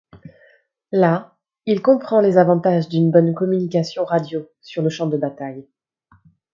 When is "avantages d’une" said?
2.39-3.11